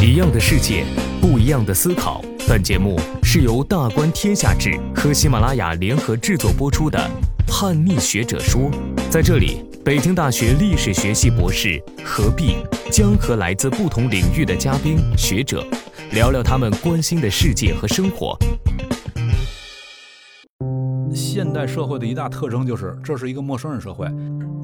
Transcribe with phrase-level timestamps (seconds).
[0.00, 0.84] 一样的世界，
[1.20, 2.22] 不一样的思考。
[2.46, 6.98] 本节目是由大观天下志和喜马拉雅联合制作播出的
[7.46, 8.62] 《叛逆学者说》。
[9.10, 12.56] 在这里，北京大学历史学系博士何必
[12.92, 15.66] 将和来自不同领域的嘉宾学者
[16.12, 18.36] 聊聊他们关心的世界和生活。
[21.14, 24.06] 现代社会的一大特征就是，这是一个陌生人社会。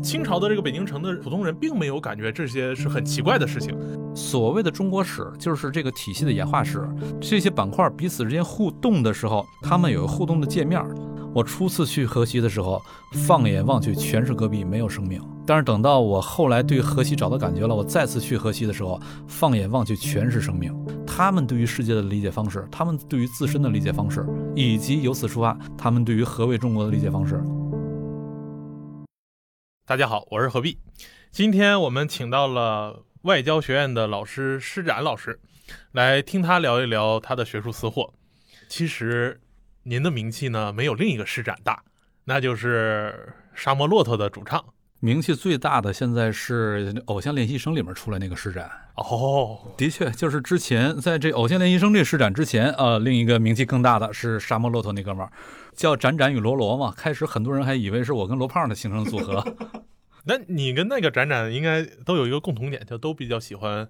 [0.02, 3.76] 清朝的这个北京城的普通人并没有感觉这些是很奇怪的事情。
[4.14, 6.88] 所谓的中国史就是这个体系的演化史，
[7.20, 10.82] 这些板块彼此之间互动的时候，他们有互动的界面。
[11.32, 15.22] 我初次去河西的时候，放眼望去全是戈壁，没有生命。
[15.46, 20.74] 但是等到我后来对河西找到感觉了，我再次去河西的时候，放眼望去全是生命。
[21.06, 24.26] 他们对于世界的理解方式，他们对于自身的理解方式，
[24.56, 27.40] 以及由此出发，他们对于何为中国的理解方式。
[29.90, 30.78] 大家好，我是何必。
[31.32, 35.40] 今天我们请到了外交学院的老师施展老师，
[35.90, 38.14] 来听他聊一聊他的学术私货。
[38.68, 39.40] 其实，
[39.82, 41.82] 您的名气呢没有另一个施展大，
[42.22, 44.64] 那就是沙漠骆驼的主唱。
[45.02, 48.70] 名气最大的现在是《偶像练习生》里面出来那个施展。
[48.96, 55.32] 哦，的确，就是之前在这《偶像练习生》这施展之前，呃，另一个名气更大的是沙漠骆驼那哥们儿。
[55.74, 59.42] 叫展展与罗罗嘛，开始很多人还以为是我跟罗胖的形成组合。
[60.24, 63.88] 那你跟那个展展应该都有一个共同点，就都比较喜欢，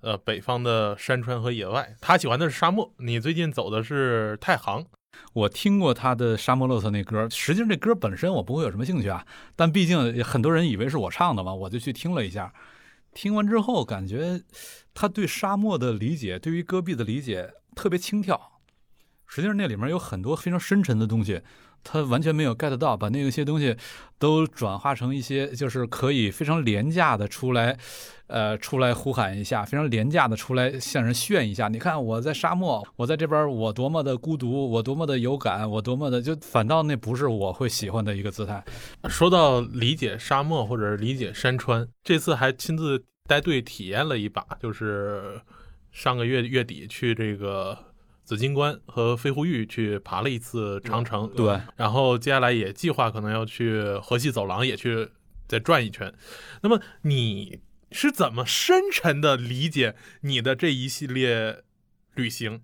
[0.00, 1.94] 呃，北方的山川和野外。
[2.00, 4.84] 他喜欢的是沙漠，你最近走的是太行。
[5.32, 12.52] 我听过他的《沙漠骆驼》那歌，实际上这歌本身我不会有什么兴趣啊，但毕竟很多人以为是我唱的嘛，我就去听了一下。
[13.12, 14.42] 听完之后，感觉
[14.92, 18.38] 他对沙漠的理解，对于戈壁的理解特别轻佻。
[19.26, 21.40] 实际上那里面有很多非常深沉的东西，
[21.88, 23.76] 他完全没有 get 到，把那些东西
[24.18, 27.78] 都转化成一些就是可以非常廉价的出来，
[28.26, 31.68] 呃，出来呼喊一下，非常廉价的出来向人炫一下。
[31.68, 38.64] 你看我在沙漠，我在这边，我多么的孤独，我多么的有感，我多么的就反倒那不是我会喜欢的一个姿态。
[39.08, 45.40] 说到理解沙漠或者理解山川，这次还亲自带队体验了一把，就是
[45.92, 47.78] 上个月月底去这个。
[48.26, 55.10] 紫金关和飞狐峪去爬了一次长城，对，然后接下来也计划可能要去河西走廊也去
[55.46, 56.12] 再转一圈。
[56.62, 57.60] 那么你
[57.92, 61.62] 是怎么深沉的理解你的这一系列
[62.16, 62.62] 旅行？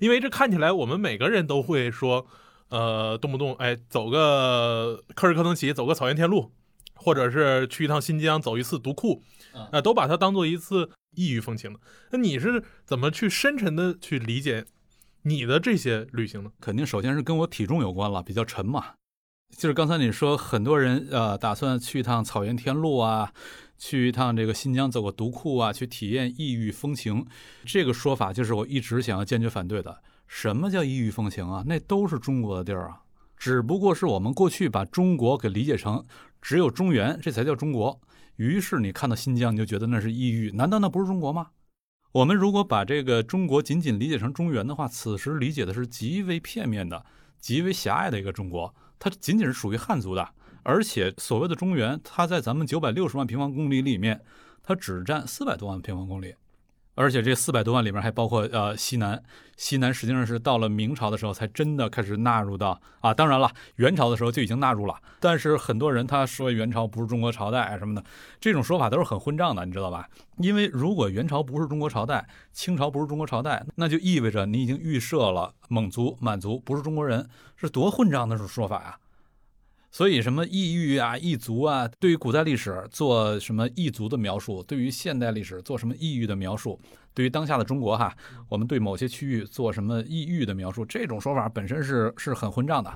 [0.00, 2.26] 因为这看起来我们每个人都会说，
[2.70, 6.52] 呃，动不动哎走个科尔克腾旗，走个草原天路，
[6.94, 9.22] 或者是去一趟新疆走一次独库，
[9.70, 11.78] 啊，都把它当做一次异域风情的。
[12.12, 14.64] 那你是怎么去深沉的去理解？
[15.22, 18.94] 你的这些旅行呢，肯定首先是跟我体重有关了，比较沉嘛。
[19.56, 23.32] 就是刚才你说，很多人呃打算去一趟草原天路啊，
[23.76, 27.24] 去一趟这个新疆走个独库啊，去体验异域风情。
[27.64, 30.02] 这个说法就是我一直想要坚决反对的。
[30.26, 31.62] 什么叫异域风情啊？
[31.66, 33.02] 那都是中国的地儿啊，
[33.36, 36.02] 只不过是我们过去把中国给理解成
[36.40, 38.00] 只有中原，这才叫中国。
[38.36, 41.48] 于是你看到新疆，你就觉得那是异域，难道那不是中国吗？
[42.12, 47.06] 我们如果把这个中国仅仅理解成中原的话，此时理解的是极为片面的、
[47.40, 50.28] 极为狭隘的一个中国，它仅仅是属于汉族的，
[50.62, 54.22] 而且所谓的中原，它在咱们九百六十万平方公里里面，
[54.62, 56.34] 它只占四百多万平方公里。
[56.94, 59.22] 而且这四百多万里面还包括呃西南，
[59.56, 64.94] 西南实际上是到了明朝的时候才真的开始纳入到啊，当然了，元朝的时候就已经纳入了。
[65.18, 68.04] 但是很多人他说元朝不是中国朝代啊什么的，
[68.38, 70.06] 这种说法都是很混账的，你知道吧？
[70.36, 77.26] 因为如果元朝不是中国朝代，清朝不是中国朝代，那就意味着你已经预设了蒙族、满族不是中国人，
[77.56, 78.98] 是多混账的说法呀！
[79.92, 86.80] 所以什么异域啊、异族啊，对于古代历史做什么异族的描述，对于现代历史做什么异域的描述，
[87.12, 88.10] 对于当下的中国哈，
[88.48, 92.90] 我们对某些区域做什么异域的描述，这种说法本身是是很混账的。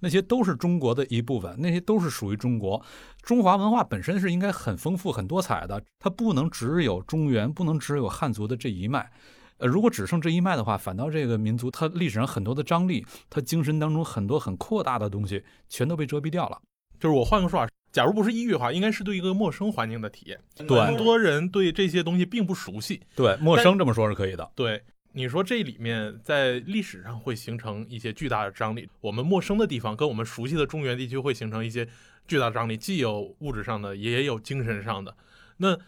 [0.00, 2.84] 那些都是中国的一部分，那些都是属于中国。
[3.22, 9.12] 中华文化本身是应该很丰富、很多彩的，它不能只有中原，不能只有汉族的这一脉。
[9.60, 16.60] 呃，如果只剩这一脉的话，反倒这个民族它历史上很多的张力，它精神当中很多很扩大的东西，全都被遮蔽掉了。
[16.98, 20.40] 就是我换个说法，假如不是异域的话，应该是对一个陌生环境的体验。
[20.66, 23.00] 对，很多人对这些东西并不熟悉。
[23.14, 24.50] 对，陌生这么说是可以的。
[24.54, 31.86] 对，你说这里面在历史上会形成一些巨大的张力，我们陌生的地方跟我们熟悉的中原地区会形成一些
[32.28, 35.16] 巨大的张力，既有物质上的，也有精神上的。
[35.56, 35.78] 那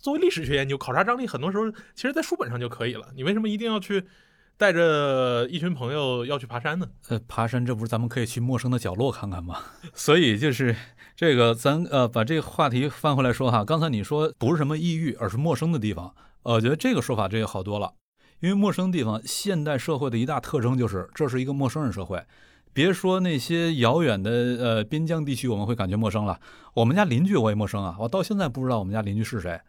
[0.00, 3.08] 作为历史学研究，考察张力很多时候其实在书本上就可以了。
[3.14, 4.04] 你为什么一定要去
[4.56, 6.88] 带着一群朋友要去爬山呢。
[7.08, 9.58] 呃，爬山这不是咱们可以去陌生的角落看看吗？
[9.94, 10.74] 所以就是
[11.14, 13.64] 这个，咱呃把这个话题翻回来说哈。
[13.64, 16.14] 刚才你说不是什么异域，而是陌生的地方。
[16.42, 17.92] 呃，我觉得这个说法这个好多了，
[18.40, 22.22] 因为陌生地方，现代社会的一大特征就是这是一个陌生人社会。
[22.72, 26.40] 别说那些遥远的呃边疆地区，我们会感觉陌生了。
[26.74, 29.60] 我们家邻居我也陌生啊，我到现在不知道我们家邻居是谁，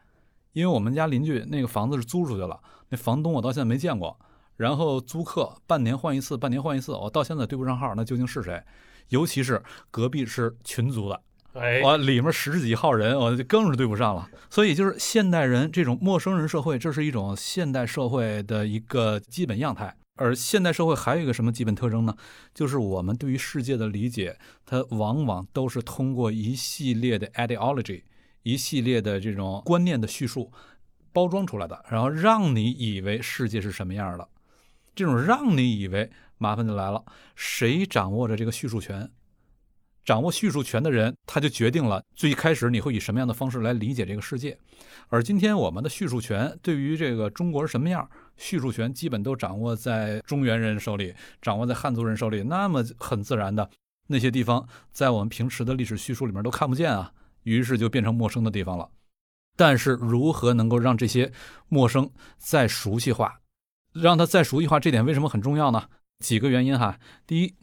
[0.53, 2.59] 因为我们家邻居那个房子是租出去了，
[2.89, 4.18] 那房东我到现在没见过。
[4.57, 8.62] 然后租客半年换一次，半年换一次，我到现在对不上号，那究竟是谁？
[9.09, 11.19] 尤其是隔壁是群租的，
[11.53, 14.30] 哎，我里面十几号人，我就更是对不上了。
[14.50, 19.95] 所以就是现代人这种陌生人社会，这是一种现代社会的一个基本样态。
[20.18, 22.15] 而现代社会还有一个什么基本特征呢？
[22.54, 28.04] 就是我们对于世界的理解，它往往都是通过一系列的 ideology，
[28.44, 30.52] 一系列的这种观念的叙述
[31.14, 34.28] 包装出来的，然后让你以为世界是什么样的。
[34.94, 37.04] 这种让你以为麻烦就来了，
[37.36, 39.10] 谁掌握着这个叙述权？
[40.04, 44.58] 掌握叙述权的人，他就决定了最开始你会以什么样的方式来理解这个世界。
[45.10, 52.42] 而今天我们的叙述权对于这个中国是什么样，叙述权基本都掌握在中原人手里，掌握在汉族人手里。
[52.42, 53.70] 那么很自然的，
[54.08, 58.90] 那些地方在我们平时的历史叙述里面都看不见啊，于是就变成陌生的地方了。
[59.58, 61.32] 但是如何能够让这些
[61.68, 63.42] 陌生再熟悉化？
[63.94, 65.90] 让他再熟悉化，这点为什么很重要呢？
[66.20, 66.98] 几个原因哈。
[67.28, 67.54] 第一，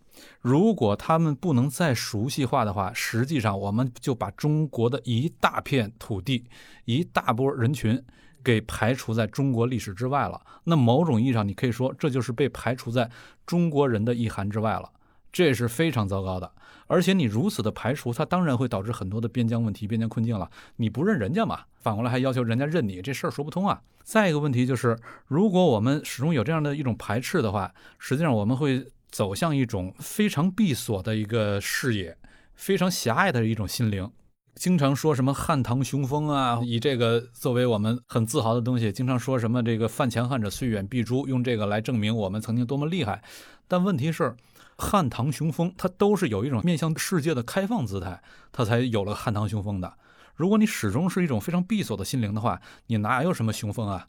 [0.41, 6.45] 如果他们不能再熟悉化的话，实际上我们就把中国的一大片土地、
[6.85, 8.05] 一大波人群
[8.45, 10.41] 给排除在中国历史之外了。
[10.65, 13.11] 那某种意义上，你可以说这就是被排除在
[13.47, 14.93] 中国人的意涵之外了。
[15.33, 16.53] 这是非常糟糕的。
[16.88, 20.50] 而且你如此的排除，它当然会导致很多的边疆问题、边疆困境了。
[20.76, 23.81] 你不认人家嘛，反过来还要求人家认你，这事儿说不通啊。
[24.02, 32.17] 再一个问题就是，如果我们始终有这样的一种排斥的话，实际上我们会走向一种非常闭锁的一个视野，
[32.55, 34.11] 非常狭隘的一种心灵。
[34.55, 38.91] 经常说什么汉唐雄风啊，以这个作为我们很自豪的东西。
[38.91, 43.23] 经常说什么这个犯强汉者虽远必诛，用这个来证明我们曾经多么厉害。
[43.69, 44.34] 但问题是，
[44.79, 48.23] 汉唐雄风它都是有一种面向世界的开放姿态，
[48.53, 49.93] 它才有了汉唐雄风的。
[50.35, 54.09] 如果你始终是一种非常闭锁的心灵的话，你哪有什么雄风啊？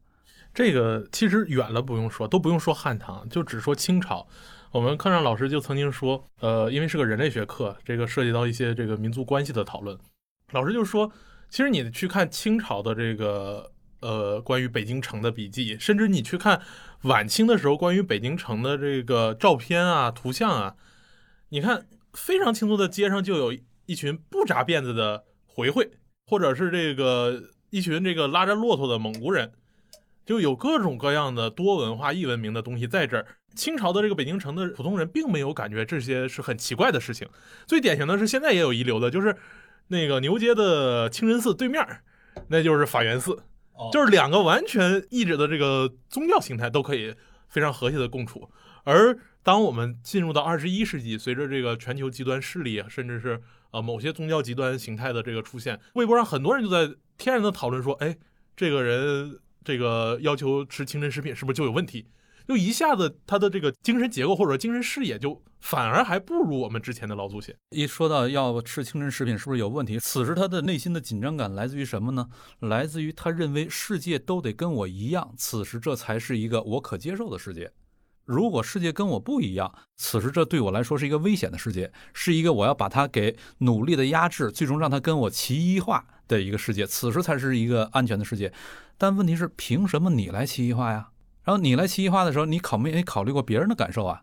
[0.53, 4.27] 这个其实远了不用说，都不用说汉唐，就只说清朝。
[4.71, 9.97] 我们课上老师就曾经说，呃，因为是个人类学课，这个涉及到一些这个民族关系的讨论。
[10.51, 11.11] 老师就说，
[11.49, 16.61] 其实你去看清朝的这个呃关于北京城的笔记，甚至你去看
[17.03, 20.75] 晚清的时候关于北京城的这个照片啊、图像啊，
[21.49, 25.91] 你看非常清楚的街上就有一群不扎辫子的回回。
[26.31, 27.41] 或者是这个
[27.71, 29.51] 一群这个拉着骆驼的蒙古人，
[30.27, 33.25] 就有各种各样的多文化异文明的东西在这儿。
[33.55, 37.27] 清朝的这个北京城的普通人并没有感觉这些是很奇怪的事情。
[37.65, 39.35] 最典型的是现在也有遗留的，就是
[39.87, 41.83] 那个牛街的清真寺对面，
[42.49, 43.35] 那就是法源寺，
[43.91, 47.15] 就是两个完全异质的这个宗教形态都可以
[47.47, 48.49] 非常和谐的共处。
[48.83, 53.41] 而当我们进入到二十一世纪，随着这个全球极端势力，甚至是
[53.71, 58.17] 啊，某些宗教极端形态的这个出现，微博上很多人就在天然的讨论说，哎，
[58.55, 62.07] 这个人这个要求吃清真食品是不是就有问题？
[62.49, 67.55] 就一下子他的这个精神结构或者精神视野就反而还不如我们之前的老祖先。
[67.69, 72.27] 一说到要吃清真食品是不是有问题，此时他的内心的紧张感来自于什么呢？
[72.61, 77.71] 来自于他认为世界都得跟我一样，此时这才是一个我可接受的世界。
[78.25, 88.51] 如果世界跟我不一样，此时这对我来说是一个危险的世界，是一个我要把它给努力的压制，最终让它跟我齐一化的一个世界，此时才是一个安全的世界。
[88.97, 91.09] 但问题是，凭什么你来齐一化呀？
[91.49, 94.21] 然后你来齐一化的时候，你考没考虑过别人的感受啊？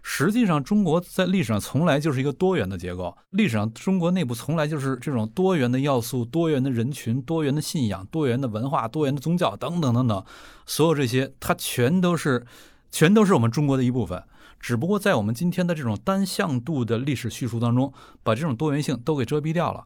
[0.00, 10.24] 实际上，中国在历史上从来就是一个多元的结构，历史上中国内部从来就是这种多元的要素、多元的人群、多元的信仰、多元的文化、多元的宗教等等等等，
[10.66, 12.46] 所有这些，它全都是。
[12.90, 14.22] 全都是我们中国的一部分，
[14.58, 17.92] 只不过在我们今天的这种单向度的历史叙述当中，
[18.22, 19.84] 把这种多元性都给遮蔽掉了。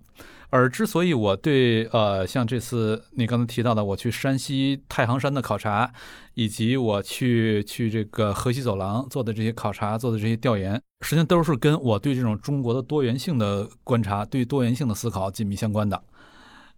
[0.52, 5.90] 而之所以我对呃，像这次你刚才提到的，我去山西太行山的考察，
[6.35, 16.02] 以及我去去这个河西走廊做的这些考察、做的这些调研，实际上都是跟我对这种中国的多元性的观察、对多元性的思考紧密相关的。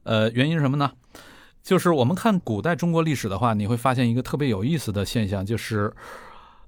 [0.05, 0.93] 呃，原因是什么呢？
[1.61, 5.93] 就是我们看古代中国历史的话，你会发现一个特别有意思的现象，就是，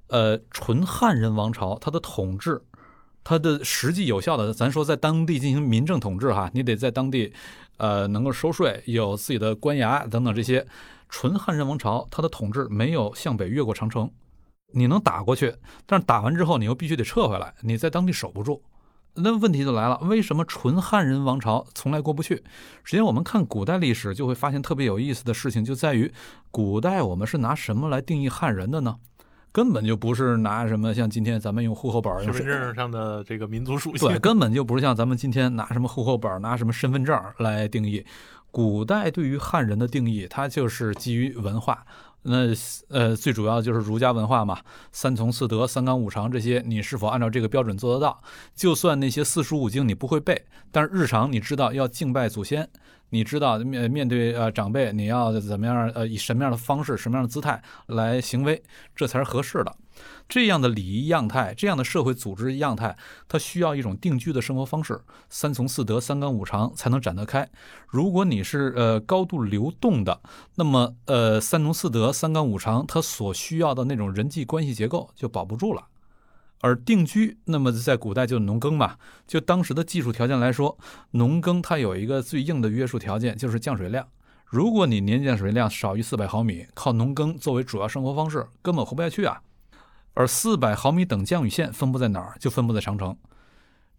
[0.08, 2.60] 呃，纯汉人王朝它的统治，
[3.28, 7.32] 它的实际有效的，咱说在当地进行民政统治哈，你得在当地，
[7.76, 10.64] 呃，能够收税，有自己的官衙等等这些，
[11.08, 14.08] 纯汉人王朝它的统治没有向北越过长城，
[14.72, 15.56] 你能打过去，
[15.86, 18.62] 但是打完之后你又必须得撤回来，你在当地守不住。
[19.14, 22.36] 那问题就来了，为什么纯汉人王朝从来过不去？
[22.84, 26.12] 实际上，我们看古代历史就会发现特别有意思的事情，就在于
[26.52, 28.98] 古代我们是拿什么来定义汉人的呢？
[29.56, 38.04] 根本就不是拿什么像今天咱们用户口本、身份证上的这个民族属性，对，根本就不是像咱们今天拿什么户口本、拿什么身份证来定义。
[38.50, 41.86] 古代对于汉人的定义，它就是基于文化。
[42.20, 42.48] 那
[42.90, 44.58] 呃，最主要就是儒家文化嘛，
[44.92, 48.20] 三从四德、三纲五常这些，你是否按照这个标准做得到？
[48.54, 52.68] 就算那些四书五经你不会背，但是日常你知道要敬拜祖先，
[53.10, 58.62] 你知道面面对呃长辈你要怎么样呃以什么样的方式、什么样的姿态来行为，
[58.94, 59.74] 这才是合适的。
[60.28, 62.94] 这样的礼仪样态，这样的社会组织样态，
[63.28, 67.48] 它需要一种定居的生活方式，三从四德、三纲五常才能展得开。
[67.86, 70.20] 如果你是呃高度流动的，
[70.56, 75.82] 那么呃三从四德、三纲五常它所需要的那种人际关系结构就保不住了。
[76.60, 78.96] 而定居，那么在古代就农耕嘛，
[79.26, 80.78] 就当时的技术条件来说，
[81.12, 84.06] 农耕它有一个最硬的约束条件，就是降水量。
[84.46, 89.42] 如果你年降水量少于四百毫米，靠农耕作为主要生活方式，根本活不下去啊。
[90.14, 92.36] 而四百毫米等降雨线分布在哪儿？
[92.38, 93.16] 就分布在长城。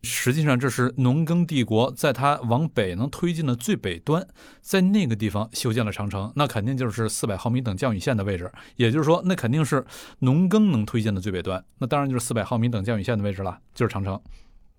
[0.03, 4.25] 实际上，这是农耕帝国在它往北能推进的最北端，
[4.61, 8.51] 在那个地方修建了长城，那肯定就是四百毫米等降雨线的位置。
[8.75, 9.85] 也就是说，那肯定是
[10.19, 14.19] 农耕能推进的最北端，那当然就是四百毫米等降雨线的位置了，就是长城。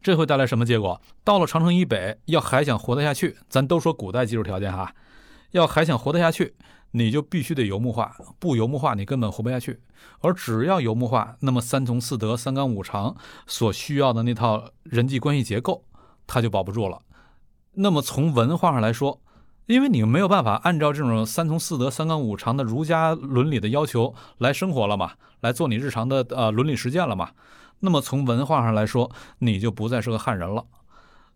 [0.00, 1.00] 这会带来什么结果？
[1.24, 4.94] 到了长城以北，要还想活得下去，咱都说古代技术条件哈，
[5.50, 6.54] 要还想活得下去。
[6.92, 9.80] 你就必须得游牧化，不游牧化你根本活不下去。
[10.20, 13.16] 而只要游牧化，那么三从四德、三纲五常
[13.46, 15.84] 所需要的那套人际关系结构，
[16.26, 17.00] 它就保不住了。
[17.74, 19.20] 那么从文化上来说，
[19.66, 27.30] 因为你没有办法按照这种三从四德、三纲五常的儒家伦理的要求来生活了嘛，来做你日常的呃伦理实践了嘛，
[27.80, 30.64] 那么从文化上来说，你就不再是个汉人了。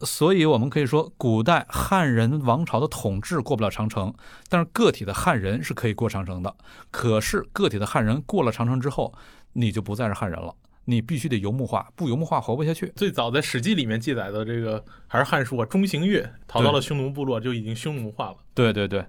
[0.04, 4.12] 所以，我们可以说，古代汉人王朝的统治过不了长城，
[4.48, 6.54] 但是个体的汉人是可以过长城的。
[6.90, 9.14] 可是，个体的汉人过了长城之后，
[9.52, 10.54] 你就不再是汉人了，
[10.86, 12.92] 你必须得游牧化，不游牧化活不下去。
[12.96, 18.36] 最早在《史记》里面记载的这个还是《汉书》啊，中行月逃到了匈奴部落，就已经匈奴化了。
[18.54, 19.04] 对对对。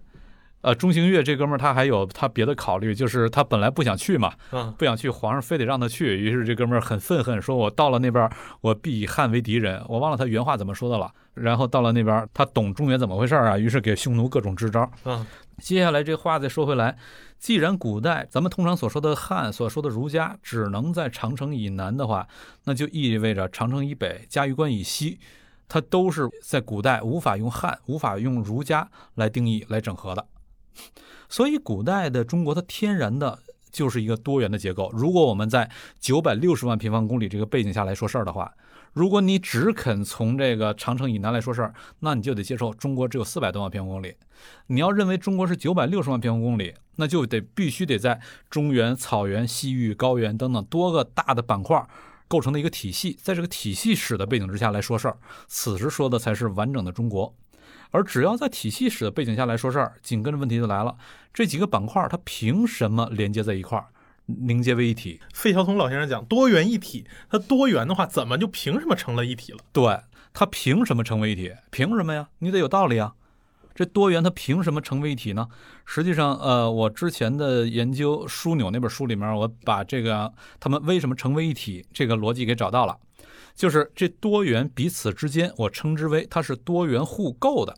[0.63, 8.29] 呃，中行月这哥们儿他还有他别的考虑，就是他本来不想去嘛，嗯，不想去，皇上非得让他去，于是这哥们儿很愤恨，说我到了那边，
[8.61, 9.83] 我必以汉为敌人。
[9.89, 11.11] 我忘了他原话怎么说的了。
[11.33, 14.89] 然后到了那边，他懂中原怎么回事啊，于是给匈奴各种支招。
[15.03, 15.25] 嗯，
[15.57, 16.95] 接下来这话再说回来，
[17.39, 22.25] 既然古代咱们通常所说的汉，所说的儒家只能在长城以南的话，
[22.63, 25.19] 那就意味着长城以北、嘉峪关以西，
[25.67, 30.25] 它都是在古代无法用汉、无法用儒家来定义、来整合的。
[31.29, 33.39] 所以，古代的中国它天然的
[33.71, 34.91] 就是一个多元的结构。
[34.93, 38.53] 如果我们在九百六十万平方公里这个背景下来说事儿的话，
[38.93, 44.15] 如果你只肯从这个长城以南来说事儿，那你就得接受中国只有四百多万平方公里。
[44.67, 51.83] 你要认为中国是九百六十万平方公里，那就得必须得在中原、草原、西域、高原等等多个大的板块
[52.27, 57.33] 构成的一个体系，在这个体系史的背景之下来说事儿，此时说的才是完整的中国。
[57.93, 60.97] 而只要在体系史的背景下来说事儿，紧跟着问题就来了：
[61.31, 63.85] 这几个板块它凭什么连接在一块儿，
[64.25, 65.21] 凝结为一体？
[65.31, 69.59] 费孝通老先生讲多元一体，它多元的话，怎么就凭什么成了一体了？
[69.71, 69.99] 对，
[70.33, 71.53] 它凭什么成为一体？
[71.69, 72.29] 凭什么呀？
[72.39, 73.13] 你得有道理啊！
[73.75, 75.47] 这多元它凭什么成为一体呢？
[75.85, 82.97] 实际上，呃，我之前的研究枢纽那本书里面，我把这个他们为什么成为一体这个逻辑给找到了，
[83.55, 87.75] 就是这多元彼此之间，我称之为它是多元互构的。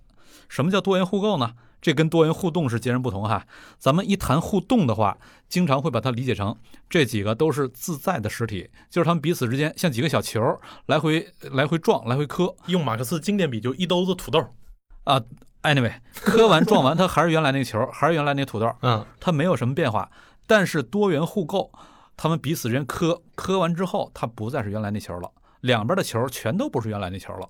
[0.50, 1.54] 什么叫多元互构呢？
[1.82, 3.46] 这跟多元互动是截然不同哈。
[3.78, 6.58] 咱们一谈互动的话，经常会把它理解成
[6.90, 10.42] 这几个都是自在的实体，就是他们彼此之间像几个小球
[10.88, 12.56] 来回来回撞，来回磕。
[12.66, 14.44] 用马克思经典比，就一兜子土豆
[15.04, 15.22] 啊。
[15.62, 20.10] Anyway，磕完撞完，它还是原来那个球，还是原来那个土豆，嗯，它没有什么变化。
[20.48, 21.72] 但是多元互构，
[22.18, 27.48] 他们彼此之间磕磕完之后，它不再是原来那球了，两边的球全都不是原来那球了。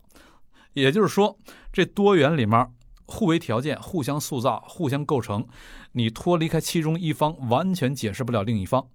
[0.73, 1.37] 也就是说，
[1.71, 2.69] 这多元里面。
[3.05, 5.47] 互为条件，互相塑造，互相构成。
[5.93, 8.88] 你脱离开其中一方，完全解释不了另一方。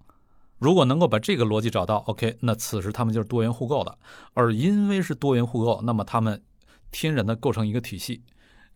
[0.58, 3.98] 如果能够把这个逻辑找到，OK，那此时他们就是多元互构的。
[4.34, 6.42] 而因为是多元互构，那么他们
[6.90, 8.22] 天然的构成一个体系。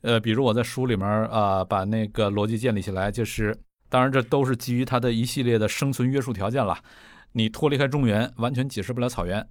[0.00, 6.78] 呃，比如我在书里面啊，把那个逻辑建立起来，就是当然这都是基于它的一系列的生存约束条件了。
[7.32, 9.46] 你脱离开中原，完全解释不了草原。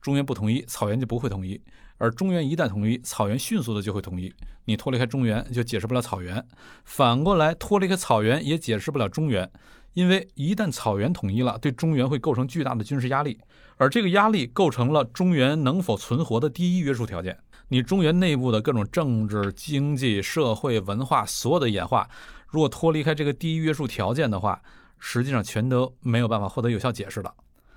[0.00, 1.58] 中原不统一，草原就不会统一；
[1.98, 4.32] 而中原一旦统一，草原迅速的就会统一。
[4.64, 6.38] 你脱离开中原，就解释不了草原；
[6.84, 9.50] 反过来，脱离开草原也解释不了中原，
[9.92, 13.38] 因为一旦草原统一了，对中原会构成巨大的军事压力，
[13.76, 17.38] 而这个压力构成了中原能否存活的第一约束条件。
[17.68, 22.08] 你中原内部的各种政治、经济、社会、文化所有的演化，
[22.48, 24.60] 如果脱离开这个第一约束条件的话，
[24.98, 27.34] 实际上全都没有办法获得有效解释了。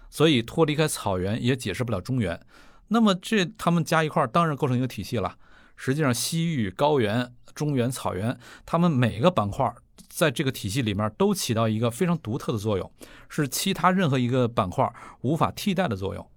[0.10, 2.40] 所以脱离开草原也解释不了中原。
[2.90, 5.36] 那么这他们加一块儿，当然构成一个体系了。
[5.76, 9.72] 实际上，西域、高原、中原、草原，他们每个板块
[10.10, 12.92] 在这个体系里面都起到一个非常独特的作用，
[13.30, 14.92] 是其他任何一个板块
[15.22, 16.28] 无法替代的作用。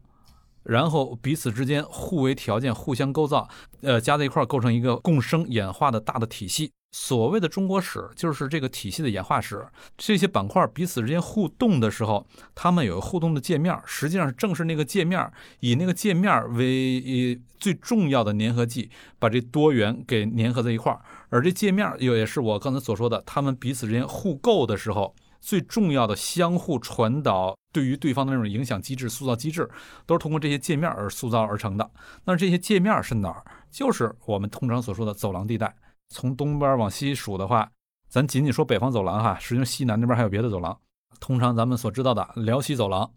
[0.62, 3.48] 然后彼此之间互为条件，互相构造，
[3.80, 6.70] 呃，加在一块儿构成一个共生演化的大的体系。
[6.92, 9.64] 所谓的中国史，就是这个体系的演化史。
[9.96, 15.30] 这些板块彼此之间互动的时候，它们有互动的界面，实际上正是那个界面，
[15.60, 21.00] 以那个界面为最重要的粘合剂，把这多元给粘合在一块儿。
[21.28, 29.70] 而这界面又也是我刚才所说的，它们彼此之间互构的时候，最重要的相互传导对于对方的那种影响机制、塑造机制，
[30.06, 31.88] 都是通过这些界面而塑造而成的。
[32.24, 33.44] 那这些界面是哪儿？
[33.70, 35.72] 就是我们通常所说的走廊地带。
[36.10, 37.70] 从东边往西数的话，
[38.08, 40.76] 咱仅仅说北方走廊哈，实际上西南那边还有别的走廊。
[41.18, 43.10] 通常咱们所知道的辽西走廊，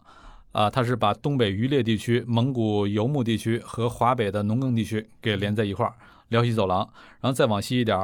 [0.52, 5.94] 啊，它是把东北渔猎地区、蒙古游牧地区和华北的农耕地区给连在一块儿。
[6.30, 6.80] 辽西走廊，
[7.22, 7.98] 然后再往西一点，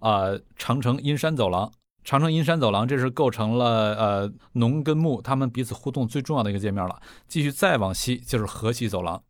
[0.00, 0.24] 啊，
[0.56, 1.70] 长城阴山走廊。
[2.04, 7.00] 长城阴山走廊，这是构成了呃农跟牧他们彼此互动最重要的一个界面了。
[7.28, 9.22] 继续再往西就是河西走廊。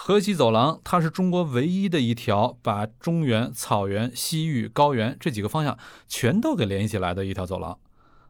[0.00, 5.76] 河西走廊，它是中国唯一的一条把中原、草原、西域、高原这几个方向
[6.06, 7.76] 全都给联系起来的一条走廊。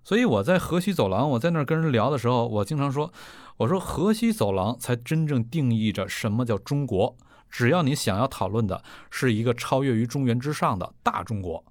[0.03, 3.13] 所以我在河西走廊，我在那儿跟人聊的时候，我经常说，
[3.59, 7.15] 我说河西走廊才真正定义着什么叫中国。
[7.51, 11.63] 只要你想要讨论的是一个超越于中原之上的大中国，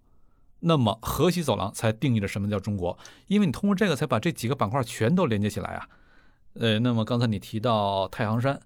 [0.60, 2.96] 那么河西走廊才定义着什么叫中国。
[3.26, 5.90] 因为你通过这个才把这几个板块全都连接起来啊。
[6.54, 8.62] 呃，那么刚才你提到太行山。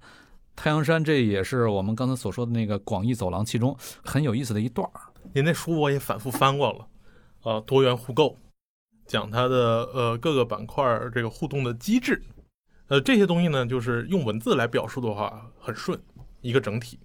[0.61, 5.01] 太阳山，这也是我们刚才所说的那个广义走廊其中很有意思的一段儿。
[5.33, 6.87] 您那书我也反复翻过了，
[7.41, 8.37] 呃，多元互构，
[9.07, 12.21] 讲它的呃各个板块这个互动的机制，
[12.89, 15.99] 呃，这些东西呢，就是用文字来表述的话很顺，
[16.41, 16.99] 一个整体。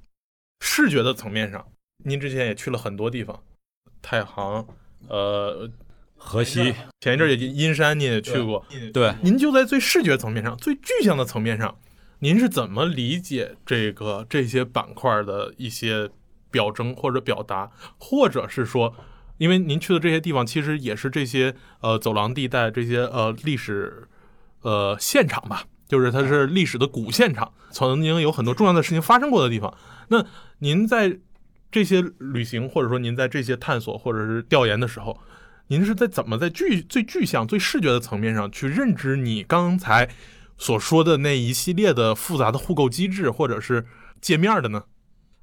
[0.60, 1.66] 视觉的层面上，
[2.04, 3.42] 您之前也去了很多地方，
[4.02, 4.66] 太行，
[5.08, 5.66] 呃，
[6.14, 11.74] 河西，前一阵也阴山，你也去过，对，您就在最视觉层面上，最具象的层面上。
[12.20, 16.08] 您是怎么理解这个这些板块的一些
[16.50, 18.94] 表征或者表达，或者是说，
[19.36, 24.08] 因为您去的这些地方其实也是这些呃走廊地带这些呃历史
[24.62, 29.76] 呃现场吧，就是它是历史的古现场，曾经有很多重要的事情发生过的地方。
[30.08, 30.24] 那
[30.60, 31.18] 您在
[31.70, 35.20] 这些旅行或者说您在这些探索或者是调研的时候，
[35.66, 40.08] 您是在怎么在具最具象、最视觉的层面上去认知你刚才？
[40.58, 43.86] 所说的那一系列的复杂的互构机制，或者是
[44.20, 44.84] 界面的呢？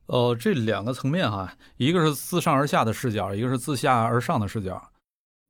[0.08, 4.92] 哦，这两个层面哈，一个是自上而下的视角，一个是自下而上的视角。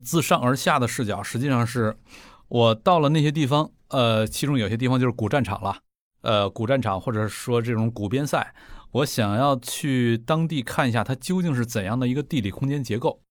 [0.04, 1.98] 自上而下的视角，实际上是
[2.50, 5.78] 我到了那些地方，呃，其中有些地方就是古战场了，
[6.22, 8.54] 呃，古战场或者说这种古边塞，
[8.92, 13.22] 我想要去当地看一下它究竟是怎样的一个地理空间结构，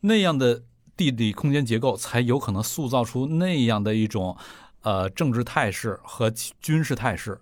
[0.00, 0.62] 那样的
[0.96, 4.36] 地理空间结构才有可能塑造出那样的一种。
[4.82, 7.38] 呃，政治态势和军事态势，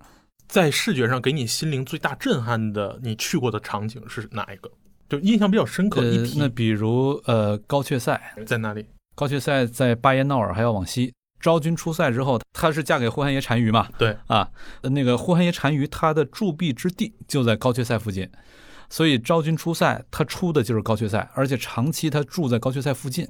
[0.48, 4.70] 在视觉上给你心灵最大震撼的，你去过的场景是哪一个？
[5.08, 8.86] 就印象比较深刻一那比如呃，高阙塞在哪里？
[9.14, 11.12] 高阙塞在巴彦淖尔，还要往西。
[11.38, 13.88] 昭君出塞之后，她是嫁给呼韩邪单于嘛？
[13.98, 14.50] 对啊，
[14.82, 18.28] 那个呼韩邪单于他的驻跸之地就在高阙塞附近，
[18.88, 23.28] 所以昭君出塞，他出的就是高阙塞，而且长期他住在高阙塞附近。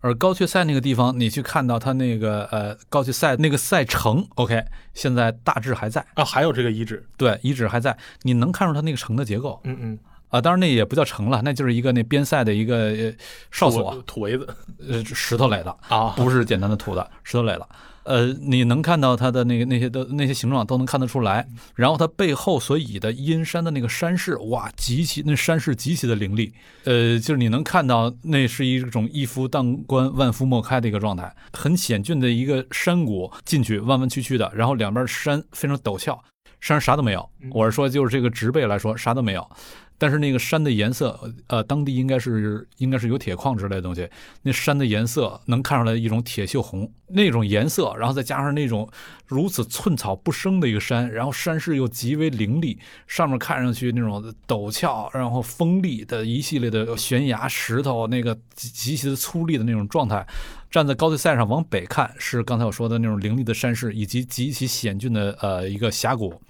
[0.00, 13.12] 而高阙塞那个地方，你去看到它那个呃高阙塞那个塞城，OK，现在大致还在啊，还有这个遗址，对，遗址还在，你能看出它那个城的结构，嗯嗯，啊，当然那也不叫城了，那就是一个那边塞的一个
[13.50, 14.46] 哨所，土围子，
[14.88, 17.68] 呃，石头垒的啊，不是简单的土的，石头垒的。
[18.06, 26.52] 呃，你能看到它的那个那些的那些形状都能看得出来，然后它背后所倚的阴山的那个山势，哇，极其那山势极其的凌厉，
[26.84, 36.14] 呃，就是你能看到那是一种一夫当关万夫莫开的一个状态，很险峻的一个山谷进去弯弯曲曲的，然后两边山非常陡峭，
[36.60, 39.50] 山上啥都没有，我是说就是这个植被来说啥都没有。
[39.98, 44.08] 但是那个山的颜色，呃，当地应该是应该是有铁矿之类的东西。
[44.42, 48.88] 那山的颜色能看出来一种铁锈红那种颜色，然后再加上那种
[49.26, 60.26] 如此寸草不生的一个山，然后山势又极为凌厉，上面看上去那种陡峭，然后锋利的一系列的悬崖石头，那个极其的粗粝的那种状态，
[60.70, 66.40] 站在高翠赛上往北看，是刚才我说的那种凌厉的山势以及极其险峻的呃一个峡谷。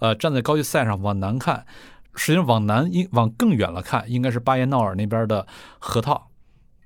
[0.00, 1.64] 呃，站在高翠赛上往南看，
[2.14, 5.46] 实际上往南应往更远了看，应该是巴彦淖尔那边的
[5.78, 6.30] 河套。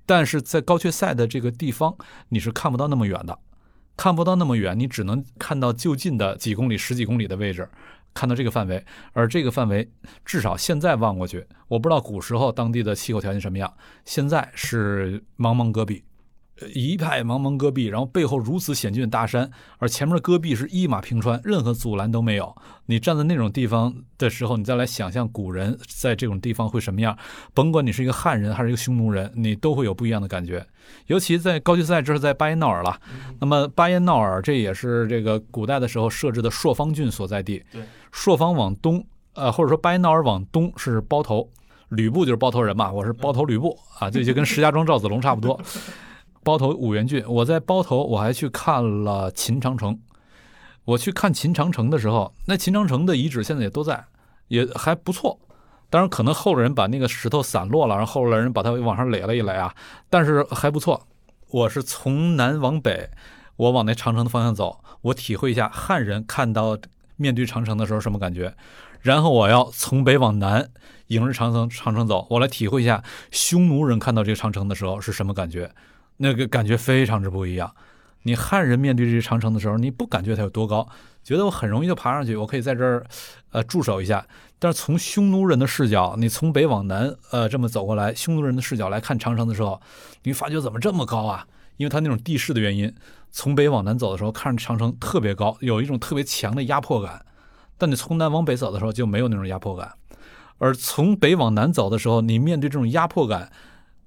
[0.07, 1.95] 但是在高阙塞的这个地方，
[2.31, 3.39] 你是看不到那么远的，
[3.97, 7.69] 看不到那么远，你只能看到就近的几公里、十几公里的位置，
[8.15, 8.83] 看到这个范围。
[9.13, 9.91] 而这个范围，
[10.25, 13.71] 至少现在望过去，我不知道古时候当地的气候条件什么样，
[14.07, 16.03] 现在是茫茫戈壁。
[16.75, 22.55] 一派茫茫戈壁，然后背后如此险峻的大山，而前面的戈壁是一马平川，任何阻拦都没有。
[22.87, 27.17] 你站在那种地方的时候，你再来想象古人在这种地方会什么样，
[27.55, 30.67] 甭管你是一个汉人还是一个匈奴人，你都会有不一样的感觉。
[31.07, 32.99] 尤其在高句赛，这是在巴彦淖尔了。
[33.41, 37.63] 那么巴彦淖尔这也是这个古代的时候设置的朔方郡所在地。
[37.71, 41.49] 对，朔方往东，呃，或者说巴彦淖尔往东是包头，
[41.91, 45.61] 吕布就是包头人嘛，我是包头吕布啊，这就跟石家庄赵子龙差不多。
[46.49, 50.01] 包头五原郡，我在包头，我还去看了秦长城。
[50.87, 54.03] 我去看秦长城的时候，那秦长城的遗址现在也都在，
[54.47, 55.39] 也还不错。
[55.91, 59.75] 当然，可能后人把那个石头散落了，然后后来人把它往上垒了一垒啊，
[60.09, 61.07] 但是还不错。
[61.51, 63.11] 我是从南往北，
[63.57, 66.79] 我往那长城的方向走，我体会一下汉人看到
[67.17, 68.55] 面对长城的时候什么感觉。
[69.03, 70.71] 然后我要从北往南，
[71.09, 75.71] 迎着长城长城走，我来体会一下匈奴人看到这个长城的时候是什么感觉。
[76.19, 77.75] 那个感觉非常之不一样。
[78.23, 80.87] 你汉人面对这些长城的时候，你不感觉它有多高，
[81.25, 83.07] 觉得我很容易就爬上去，我可以在这儿，
[83.53, 84.27] 呃，驻守一下。
[84.59, 89.81] 但是从匈奴人的视角，你从北往南，呃，这么走过来，匈奴人的视角来看长城的时候，
[90.25, 91.47] 你发觉怎么这么高啊？
[91.77, 92.93] 因为它那种地势的原因，
[93.31, 97.25] 从北往南走的时候，看着长城特别高，有一种特别强的压迫感。
[97.79, 99.93] 但你从南往北走的时候，就没有那种压迫感。
[100.59, 103.53] 而从北往南走的时候，你面对这种压迫感，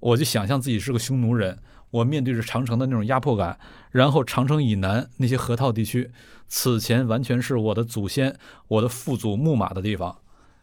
[0.01, 1.57] 我就想象自己是个匈奴人。
[1.91, 3.59] 我面对着长城的那种压迫感，
[3.91, 6.09] 然后长城以南那些河套地区，
[6.47, 8.35] 此前完全是我的祖先、
[8.67, 10.17] 我的父祖牧马的地方，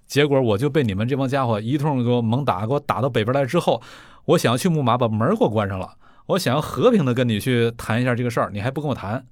[0.07, 3.83] 结果我就被你们这帮家伙一通给我猛打，给我打到北边来之后，
[4.25, 5.97] 我想要去牧马，把门给我关上了。
[6.27, 9.27] 我想要和平的跟你去谈一下这个事儿，你还不跟我谈，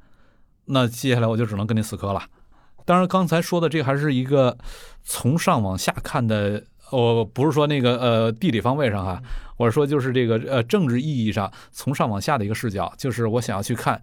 [0.67, 2.23] 那接下来我就只能跟你死磕了。
[2.85, 4.57] 当然，刚才说的这还是一个
[5.03, 6.65] 从上往下看的。
[6.91, 9.23] 我不是说那个呃地理方位上哈，
[9.57, 14.01] 我是说就是这个呃政治意义上从上往下的一个视角，就是我想要去看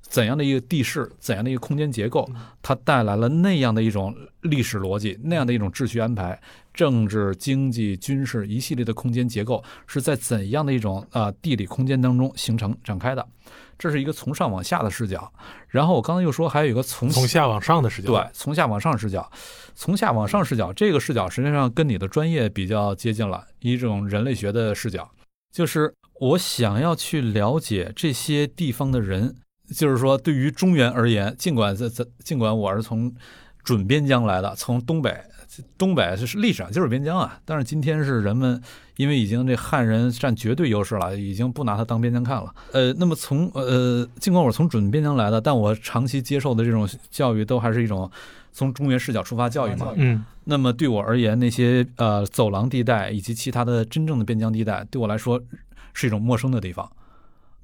[0.00, 2.28] 怎样的一个地势，怎样的一个空间结构，
[2.62, 6.38] 它带来了那样的一种历史逻辑，那样的一种秩序安排，
[6.72, 13.26] 政治、经济、军事一系列的空间结构是在怎样的一种啊地理空间当中形成展开的。
[13.78, 15.32] 这是一个从上往下的视角，
[15.68, 19.30] 然后我刚才又说还有一个从从下往上的视角，对，从下往上视角，
[19.74, 25.10] 从下往上视角，这个视角实际上跟你的专业比较接近了，一种人类学的视角，
[25.52, 29.34] 就是我想要去了解这些地方的人，
[29.74, 33.12] 就是说对于中原而言，尽管在在尽管我是从
[33.64, 35.12] 准边疆来的，从东北。
[35.78, 38.60] 东北是历史上就是边疆啊，但是今天是人们
[38.96, 42.52] 因为已经这汉人占绝对优势了，已经不拿它当边疆看了。
[42.72, 48.10] 呃，那么从呃，尽管我是从准边疆来的，但我长期接受的这种教育都还是一种
[48.50, 49.92] 从中原视角出发教育嘛。
[49.94, 50.24] 嗯。
[50.42, 55.40] 那么对我而言，那些呃走廊地带以及其他的真正的边疆地带，对我来说
[55.92, 56.90] 是一种陌生的地方。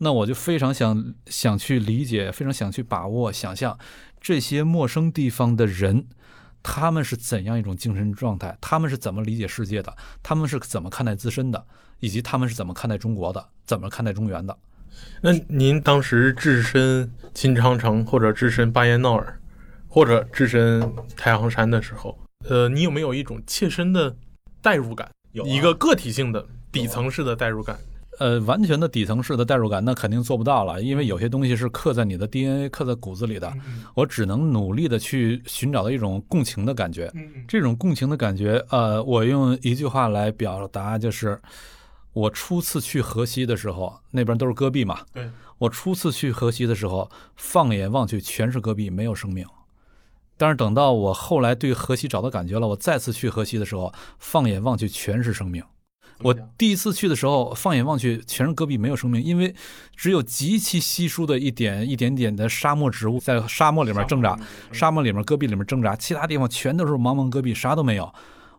[0.02, 3.76] 那我就非常想想去理解，非常想去把握、想象
[4.20, 6.06] 这些陌生地方的人。
[6.62, 8.54] 他们是怎样一种精神状态？
[8.60, 9.96] 他们是怎么理解世界的？
[10.22, 11.66] 他们是怎么看待自身的？
[12.00, 13.42] 以及他们是怎么看待中国的？
[13.64, 14.54] 怎么看待中原的？
[15.22, 19.40] 那您当时置身秦长城，或者置身巴彦淖尔，
[19.88, 24.14] 或者置身太行山的时候，呃，你有没有一种切身的
[24.60, 25.10] 代入感？
[25.32, 27.78] 有一个个体性的底层式的代入感？
[28.20, 33.50] 呃，完全的底层式的代入感，那肯定做不到了，因为有些东西是刻在你的 DNA、刻在骨子里的。
[33.94, 37.10] 我只能努力的去寻找到一种共情的感觉。
[37.48, 41.40] 这种共情的感觉，呃，我用一句话来表达，就是
[42.12, 45.00] 我初次去河西的时候，那边都是戈壁嘛。
[45.14, 45.30] 对。
[45.56, 49.46] 我初次去河西的时候，放眼望去全是戈壁，没有生命。
[50.36, 55.62] 但是等到我后来对河西找到感觉了，我再次去河西的时候，放眼望去全是生命。
[56.22, 59.54] 我第一次去的时候，放眼望去全是戈壁，没有生命，因为
[59.96, 64.38] 只有极其稀疏的一点一点点的沙漠植物在沙漠里面挣扎，
[64.72, 68.12] 沙漠里面戈壁里面挣扎，其他地方全都是茫茫戈壁，啥都没有。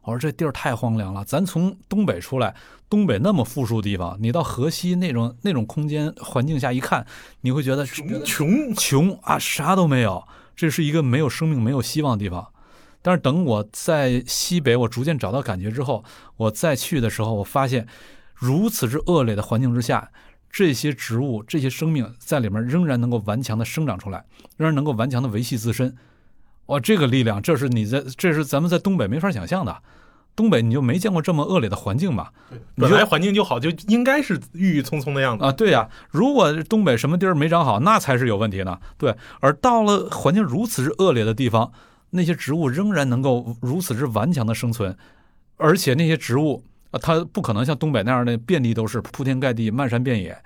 [0.04, 2.56] 我说这地儿太荒凉了，咱从东北出来，
[2.90, 7.06] 东北那么富庶的地方，你到河西那种 那种空间环境下一看，
[7.42, 12.51] 你会觉得穷穷啊，啥都没有，这是一个没有生命、没有希望的地方。
[13.02, 16.04] 但是等我在西北，我逐渐找到感觉之后，
[16.38, 17.88] 我再去的时候，我发现
[18.36, 20.12] 如此之恶劣的环境之下，
[20.50, 24.26] 这些植物、这些生命在里面仍然能够顽强的生长出来，
[24.58, 25.96] 仍然能够顽强的维系自身。
[26.68, 29.82] 哇，这个力量，这是你在，这是咱们在东北没法想象的。
[30.34, 32.32] 东北你就没见过这么恶劣的环境吧？
[32.76, 35.44] 你就本来环境就好，就应该是郁郁葱葱的样子。
[35.44, 38.80] 啊，对呀、如果东北什么地儿没长好，那才是有问题呢。
[38.98, 41.74] 对，而到了环境如此之恶劣的地方，
[42.12, 44.96] 那些植物仍然能够如此之顽强的生存，
[45.58, 50.38] 而且那些植物啊，它不可能像东北那样的遍地都是铺天盖地、漫山遍野。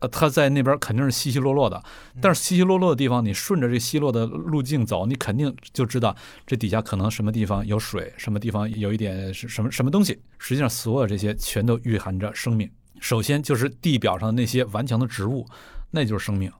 [0.00, 1.82] 呃，它在那边肯定是稀稀落落的，
[2.20, 6.14] 但是稀稀落落的地方，你顺着这稀落的路径走，你肯定就知道
[6.44, 10.20] 这底下可能什么地方有水，什么地方有一点什什么什么东西。
[10.36, 12.68] 实际上，所有这些全都蕴含着生命。
[12.98, 15.46] 首先就是地表上的那些顽强的植物，
[15.90, 16.50] 那就是生命。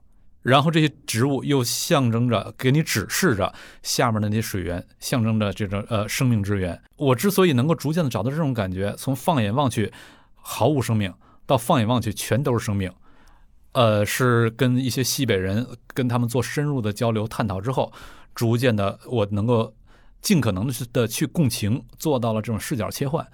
[0.45, 6.79] 然后这些植物又象征着给你指示着下面的那些水源，象征着这种呃生命之源。
[6.97, 9.91] 我之所以能够逐渐的找到这种感觉，从放眼望去
[10.35, 11.11] 毫无生命，
[11.47, 12.91] 到放眼望去全都是生命，
[13.71, 17.91] 呃，是跟一些西北人跟他们做深入的交流探讨之后，
[18.35, 19.73] 逐渐的我能够
[20.21, 23.25] 尽可能的去的去共情，做到了这种视角切换。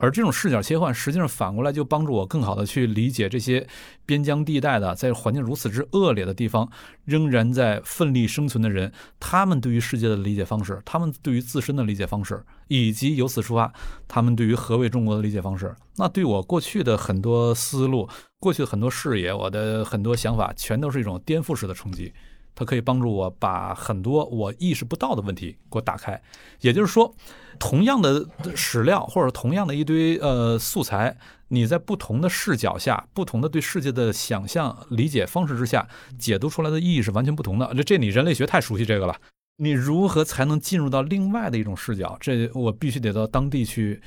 [0.00, 3.66] 而这种视角切换，实际上反过来就帮助我更好的去理解这些
[4.06, 6.68] 边疆地带的，在环境如此之恶劣的地方，
[7.04, 13.70] 仍然在奋力生存的人，他们对于世界的理解方式，他们对于自身的理解方式，以及由此出发，
[14.08, 18.08] 他们对于何为中国的理解方式，那对我过去的很多思路、
[18.38, 22.10] 过去的很多视野、我的很多想法，全都是一种颠覆式的冲击。
[22.54, 26.20] 它可以帮助我把很多我意识不到的问题给我打开。
[26.60, 27.14] 也就是说，
[27.58, 31.16] 同样的史料或者同样的一堆呃素材，
[31.48, 37.72] 你在不同的视角下、不同的对世界的想象理解方式之下，解读出来的意义是完全不同的。
[37.74, 39.16] 这这你人类学太熟悉这个了。
[39.56, 42.16] 你如何才能进入到另外的一种视角？
[42.20, 44.00] 这我必须得到当地去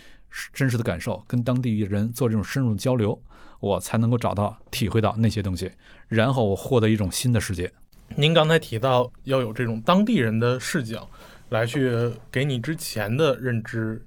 [0.52, 3.22] 真实的感受，跟当地人做这种深入的交流，
[3.60, 5.72] 我才能够找到、体会到那些东西，
[6.08, 7.72] 然后我获得一种新的世界。
[8.16, 11.10] 您刚才提到要有这种当地人的视角，
[11.50, 14.04] 来去给你之前的认知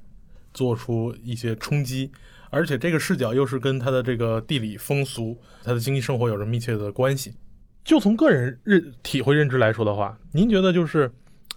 [0.54, 2.10] 做出一些冲击，
[2.50, 7.34] 而且这个视角又是跟他的这个地理风俗、他的经济生活有着密切的关系。
[7.84, 11.10] 就从个人认体会认知来说的话，您觉得就是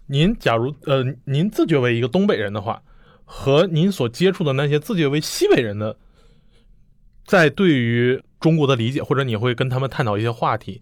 [0.07, 2.81] 您假如呃您自觉为一个东北人的话，
[3.25, 5.97] 和您所接触的那些自觉为西北人的，
[7.25, 10.81] 在对于中国的理解，或者你会跟他们探讨一些话题，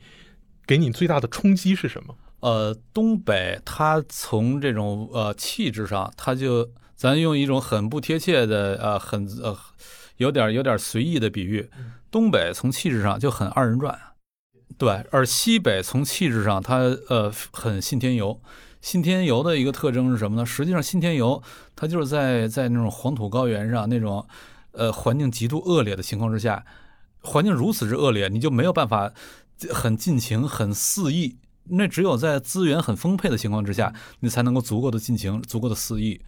[0.68, 2.14] 给你最大的冲击是什么？
[2.42, 9.58] 呃，东北它从这种呃气质上，它就咱用一种很不贴切的呃很呃
[10.18, 11.68] 有点有点随意的比喻，
[12.12, 13.98] 东北从气质上就很二人转，
[14.78, 16.78] 对，而西北从气质上它
[17.10, 18.40] 呃很信天游。
[18.80, 20.46] 信天游的一个特征是什么呢？
[20.46, 21.42] 实际上，信天游
[21.76, 24.26] 它就是在在那种黄土高原上那种
[24.72, 26.64] 呃环境极度恶劣的情况之下，
[27.22, 29.12] 环境如此之恶劣，你就没有办法
[29.72, 31.38] 很尽情、很肆意。
[31.70, 36.22] 那只有在资源很丰沛的情况之下，你才能够足够的尽情、足够的肆意。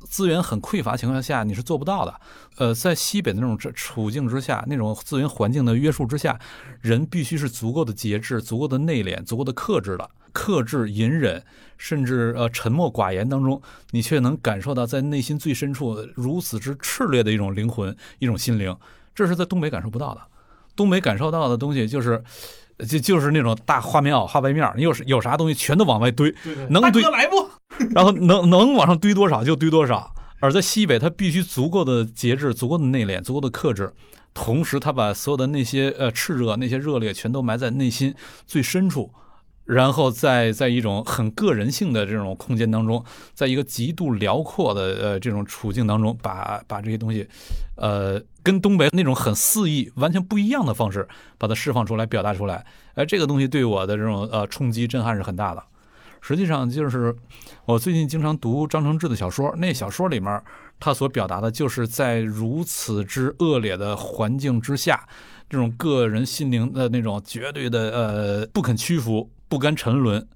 [0.00, 2.20] 资源很匮乏情况下，你是做不到的。
[2.56, 6.38] 呃，在西北的那种处境之下，那种资源环境的约束之下，
[6.80, 10.10] 人必须是足够的节制、足够的内敛、足够的克制的。
[10.32, 11.44] 克制、隐忍，
[11.76, 18.74] 甚至呃沉默寡言当中，你却能感受到在内心最深处如此之炽烈的一种灵魂、一种心灵，
[19.14, 20.20] 这是在东北感受不到的。
[20.74, 22.24] 东北感受到的东西就是，
[22.86, 26.34] 就就是那种大花棉袄、花白面儿，你有有啥东西全都往外堆，
[26.68, 27.48] 能堆来不？
[27.94, 30.14] 然后能能往上堆多少就堆多少。
[30.40, 33.92] 而在西北，他必须足够的节制、足够的内敛、足够的克制，
[34.34, 38.12] 同时他把所有的那些呃炽热、那些热烈全都埋在内心
[38.46, 39.12] 最深处。
[39.64, 47.26] 然后在在一种很个人性的这种空间当中，在一个极度辽阔的呃这种处境当中，把把这些东西，
[47.76, 51.06] 呃，跟东北那种很肆意、完全不一样的方式，
[51.38, 52.66] 把它释放出来、表达出来。
[52.94, 55.62] 哎，这个东西对我的这种呃冲击、震撼是很大的。
[56.20, 57.14] 实际上，就是
[57.64, 60.42] 我最近经常读张承志的小说，那小说里面
[60.80, 65.08] 他所表达的就是在如此之恶劣的环境之下，
[65.48, 69.30] 这种个人心灵的那种绝对的呃不肯屈服。
[69.52, 70.26] 不甘沉沦，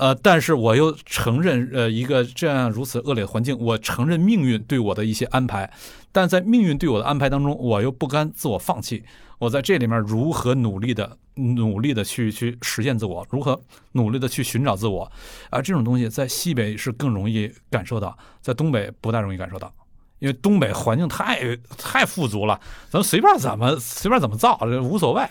[0.00, 5.72] 呃，但是我又承认，呃，一个这样如此恶劣的环境，我承认命运对我的一些安排，
[6.10, 9.04] 但在命运对我的安排当中，我又不甘自我放弃。
[9.38, 15.08] 我在这里面如何努力的、努力的去去实现自我，如何努力的去寻找自我，
[15.50, 19.72] 啊，这种东西在西北是更容易感受到，在东北不大容易感受到，
[20.18, 22.60] 因为东北环境太太富足了，
[22.90, 25.22] 咱们随便怎么随便怎么造，这无所谓。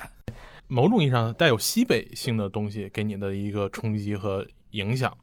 [0.69, 5.17] 某种意义上带有西北性的东西给你的一个冲击和影响，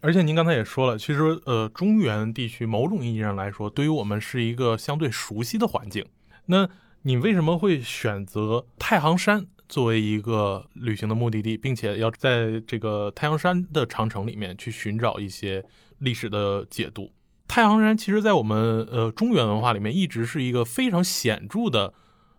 [0.00, 6.06] 而且您刚才也说了，其实呃，中原地区某种意义上来说，对于我们是一个相对熟悉的环境。
[6.46, 6.68] 那
[7.02, 15.64] 你为什么会选择太行山作为一个旅行的目的地，并且要在这个太行山的长城里面去寻找一些
[15.98, 17.10] 历史的解读？
[17.48, 21.92] 太行山其实，在我们呃中原文化里面，一直是一个非常显著的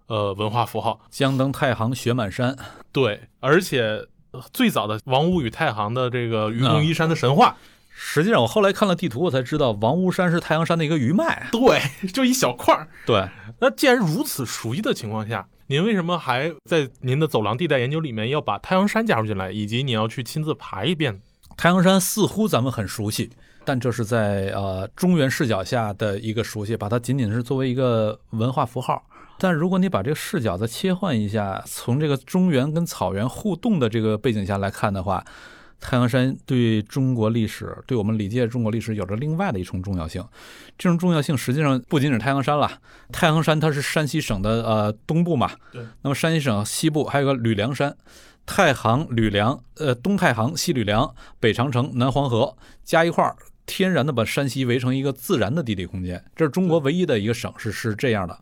[0.07, 0.99] 呃文化符号。
[1.09, 2.57] 将登太行雪满山，
[2.91, 7.57] 对，而且呃最早的王屋与太行的这个愚公移山的神话，
[7.89, 11.47] 实际上我后来看了地图，我才知道王屋山是太行山的一个余脉。
[11.51, 12.87] 对，就一小块儿。
[13.05, 13.27] 对，
[13.59, 21.21] 那既然如此熟悉的情况下，您为什么还在您的走廊地带研究里面要把太行山加入进来，以及你要去亲自爬一遍？
[21.57, 23.31] 太行山似乎咱们很熟悉，
[23.63, 29.01] 但这是在呃中原视角下的一个熟悉，把它仅仅是作为一个文化符号。
[29.37, 35.23] 但如果你把这个视角再切换一下，从这个中原跟草原互动的这个背景下来看的话，
[35.79, 40.23] 太行山对中国历史，对我们理解中国历史有着另外的一重重要性。
[40.77, 42.79] 这种重要性实际上不仅仅是太行山了，
[43.11, 45.85] 太行山它是山西省的呃东部嘛，对。
[46.01, 47.95] 那么山西省西部还有个吕梁山，
[48.45, 56.23] 太行、吕梁，呃，东太行、西吕梁、北长城、南黄河加一块儿，天然的把山西围成一个自然的地理空间。
[56.35, 58.39] 这是中国唯一的一个省市是这样的。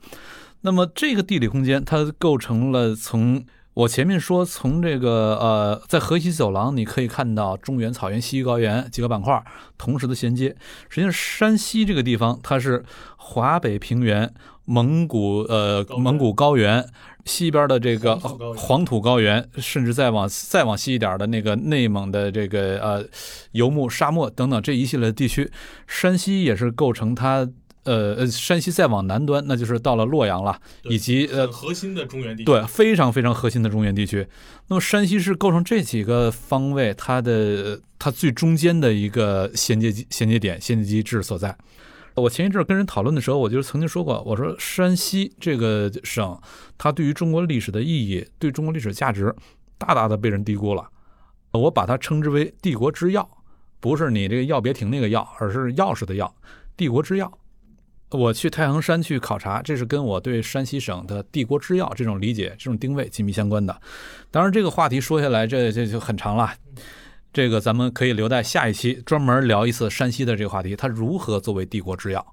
[0.64, 9.44] 那么这个地理空间，它构成了从我前面说，从这个呃，在河西走廊，你可以看到中原、草原、西域高原几个板块
[9.78, 10.56] 同时的衔接。
[10.90, 12.86] 实际上，山西这个地方，它是
[13.18, 16.88] 华北平原、蒙古呃蒙古高原
[17.26, 18.16] 西边的这个
[18.56, 23.06] 黄土高原甚至再往再往西一点的那个内蒙的这个呃
[23.52, 25.52] 游牧沙漠等等这一系列的地区，
[25.88, 27.50] 山西也是构成它。
[27.84, 32.46] 呃呃，山西再往南端，那就是到了洛阳了，以及呃核心的中原地区。
[32.46, 34.28] 对，非常非常核心的中原地区。
[34.68, 41.56] 那么山西是构成这几个方位，它的它最中间的一个衔接机衔接点、衔接机制所在。
[42.16, 46.40] 我前一阵儿跟人讨论的时候，我就曾经说过，我说山西这个省，
[46.78, 49.36] 它对于中国历史的意义、对中国历史价值，
[49.78, 50.88] 大大的被人低估了。
[51.52, 53.28] 我把它称之为帝国之钥，
[53.80, 56.32] 不是你这个药别停那个药，而是钥匙的钥，
[56.78, 57.30] 帝国之钥。
[58.14, 63.82] 我去太行山去考察，这是跟我对山西省的帝国制药这种理解、这种定位紧密相关的。
[64.30, 66.54] 当然，这个话题说下来，这这就很长了。
[67.34, 72.24] 这个咱们可以留在下一期专门聊一次山西的这个话题，它如何作为帝国制药。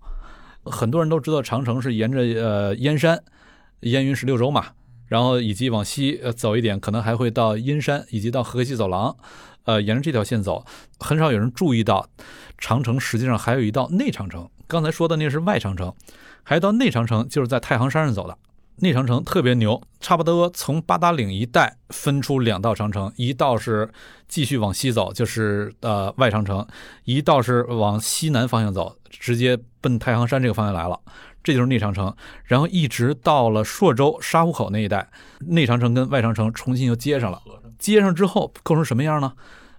[0.65, 3.19] 很多人都知道长城是沿着呃燕山、
[3.81, 4.67] 燕云十六州嘛，
[5.07, 9.17] 然后以及往西呃走一点，可能还会到阴山以及到河西走廊，
[9.65, 10.67] 呃，沿着这条线走。
[10.99, 12.07] 很少有人注意到，
[12.59, 14.47] 长城实际上还有一道内长城。
[14.71, 15.93] 刚才说的那是外长城，
[16.45, 18.39] 还有一道内长城就是在太行山上走的。
[18.77, 23.91] 内长城特别牛，差不多从八达岭一带分出两道长城，一道是
[24.29, 26.65] 继续往西走，就是呃外长城；
[27.05, 30.99] 一道是往西南方向走，直接奔太行山这个方向来了，
[31.43, 32.15] 这就是内长城。
[32.45, 35.07] 然后一直到了朔州沙湖口那一带，
[35.41, 37.43] 内长城跟外长城重新又接上了。
[37.79, 39.33] 接上之后构成什么样呢？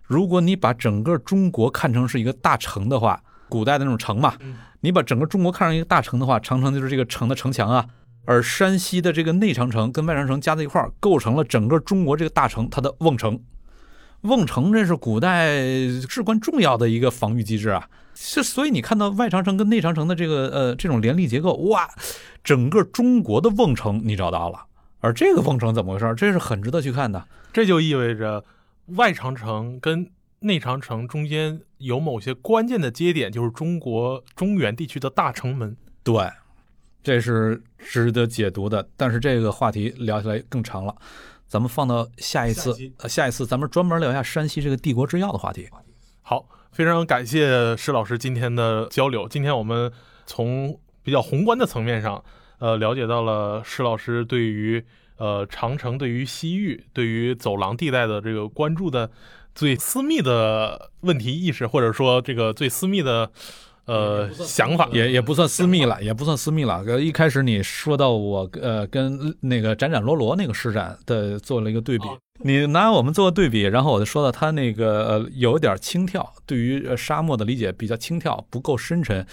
[0.03, 4.35] 如果你把整个中国看成是一个大城的话，古代的那种城嘛，
[4.81, 7.85] 你把整个中国看成一个大城的话，长城就是这个城的城墙啊。
[8.25, 13.39] 而山西的这个内长城跟外长城加在一块儿，构成了整个中国这个大城它的瓮城。
[14.21, 15.59] 瓮城这是古代
[16.07, 17.89] 至关重要的一个防御机制啊。
[18.13, 21.89] 是，所以你看到外长城跟内长城的这个呃这种联立结构，哇，
[22.43, 24.65] 整个中国的瓮城你找到了。
[24.99, 26.13] 而这个瓮城怎么回事？
[26.15, 27.25] 这是很值得去看的。
[27.51, 28.43] 这就意味着
[28.97, 30.07] 外长城跟
[30.41, 35.77] 内长城中间有某些关键的节点，就是中国中原地区的大城门。
[36.03, 36.27] 对，
[37.03, 38.87] 这是值得解读的。
[38.97, 40.95] 但是这个话题聊起来更长了，
[41.47, 45.69] 咱们放到下一次下，呃，下一次咱们专门聊一下山西这个帝国制药的话题。
[46.23, 49.27] 好，非常感谢施老师今天的交流。
[49.27, 49.91] 今天我们
[50.25, 52.23] 从比较宏观的层面上，
[52.57, 54.83] 呃，了解到了施老师对于
[55.17, 59.11] 呃长城、对于西域、对于走廊地带的这个关注的
[59.53, 63.29] 最私密的问题意识，或者说这个最私密的
[63.85, 64.89] 呃想法。
[64.91, 66.83] 也也不算私密了，也不算私密了。
[66.87, 79.23] 呃，一开始你说到我呃跟那个展展罗罗那个施展的做了一个对比，哦你拿我们做个对比，然后我就说到他那个呃有点轻佻，对于呃沙漠的理解比较轻佻，不够深沉。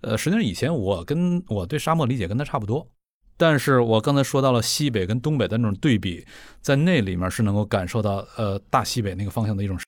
[0.00, 2.88] 呃，实际上以前我跟我对沙漠理解跟他差不多，
[3.36, 6.24] 但是我刚才说到了西北跟东北的那种对比，
[6.60, 9.78] 在那里面是能够感受到呃大西北那个方向的一种